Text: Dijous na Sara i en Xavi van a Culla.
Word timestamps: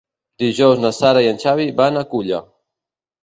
Dijous 0.43 0.79
na 0.85 0.91
Sara 0.99 1.21
i 1.25 1.29
en 1.33 1.37
Xavi 1.43 1.67
van 1.81 2.01
a 2.01 2.05
Culla. 2.15 2.39